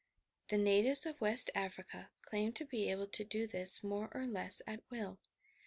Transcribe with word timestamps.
The 0.47 0.57
natives 0.57 1.05
of 1.05 1.21
West 1.21 1.51
Africa 1.53 2.09
claim 2.23 2.53
to 2.53 2.65
be 2.65 2.89
able 2.89 3.05
to 3.09 3.23
do 3.23 3.45
this 3.45 3.83
more 3.83 4.09
or 4.15 4.25
lesa 4.25 4.67
at 4.67 4.81
will. 4.89 5.19